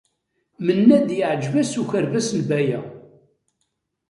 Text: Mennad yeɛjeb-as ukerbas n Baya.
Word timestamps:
Mennad 0.65 1.07
yeɛjeb-as 1.17 1.73
ukerbas 1.81 2.29
n 2.37 2.41
Baya. 2.49 2.81